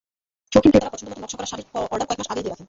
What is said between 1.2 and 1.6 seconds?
নকশা করা